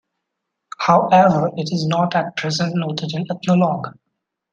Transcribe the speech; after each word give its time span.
However, 0.79 1.51
it 1.57 1.71
is 1.71 1.85
not 1.85 2.15
at 2.15 2.35
present 2.35 2.73
noted 2.75 3.13
in 3.13 3.27
"Ethnologue". 3.29 3.95